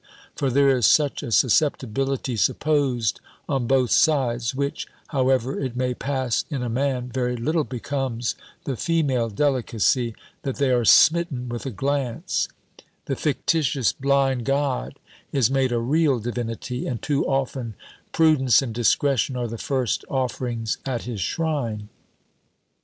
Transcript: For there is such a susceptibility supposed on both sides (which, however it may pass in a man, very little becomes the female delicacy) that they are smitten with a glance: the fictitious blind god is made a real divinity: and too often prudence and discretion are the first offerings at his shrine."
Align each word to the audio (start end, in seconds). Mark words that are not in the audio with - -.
For 0.35 0.49
there 0.49 0.75
is 0.75 0.87
such 0.87 1.21
a 1.21 1.31
susceptibility 1.31 2.35
supposed 2.35 3.21
on 3.47 3.67
both 3.67 3.91
sides 3.91 4.55
(which, 4.55 4.87
however 5.09 5.59
it 5.59 5.75
may 5.75 5.93
pass 5.93 6.43
in 6.49 6.63
a 6.63 6.69
man, 6.69 7.09
very 7.09 7.35
little 7.35 7.63
becomes 7.63 8.33
the 8.63 8.75
female 8.75 9.29
delicacy) 9.29 10.15
that 10.41 10.55
they 10.55 10.71
are 10.71 10.85
smitten 10.85 11.49
with 11.49 11.67
a 11.67 11.69
glance: 11.69 12.47
the 13.05 13.15
fictitious 13.15 13.93
blind 13.93 14.43
god 14.45 14.97
is 15.31 15.51
made 15.51 15.71
a 15.71 15.77
real 15.77 16.17
divinity: 16.17 16.87
and 16.87 17.03
too 17.03 17.23
often 17.27 17.75
prudence 18.11 18.63
and 18.63 18.73
discretion 18.73 19.35
are 19.35 19.47
the 19.47 19.59
first 19.59 20.03
offerings 20.09 20.79
at 20.83 21.03
his 21.03 21.21
shrine." 21.21 21.89